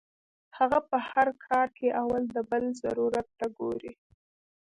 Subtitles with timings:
[0.57, 3.93] هغه پۀ هر کار کې اول د بل ضرورت ته ګوري-